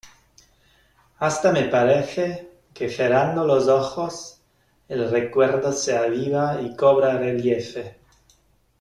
[1.19, 4.41] hasta me parece que cerrando los ojos,
[4.87, 7.97] el recuerdo se aviva y cobra relieve.